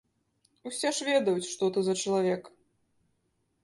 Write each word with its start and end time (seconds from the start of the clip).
Усе 0.69 0.89
ж 1.01 1.07
ведаюць, 1.11 1.51
што 1.53 1.71
ты 1.77 1.87
за 1.91 1.99
чалавек. 2.01 2.53